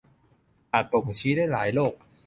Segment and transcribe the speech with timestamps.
[0.73, 1.93] อาจบ่งชี้ได้หลายโรค